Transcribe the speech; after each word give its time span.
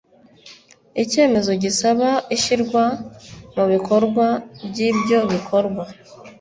icyemezo 1.03 1.51
gisaba 1.63 2.09
ishyirwa 2.35 2.83
mu 3.55 3.65
bikorwa 3.73 4.25
ryibyo 4.67 5.19
bikorwa. 5.33 5.83